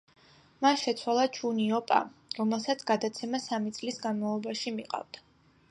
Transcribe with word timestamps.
მან 0.65 0.77
შეცვალა 0.83 1.25
ჩუნ 1.35 1.59
იო 1.65 1.81
პა, 1.91 1.99
რომელსაც 2.41 2.83
გადაცემა 2.93 3.45
სამი 3.47 3.79
წლის 3.79 4.05
განმავლობაში 4.09 4.77
მიყავდა. 4.81 5.27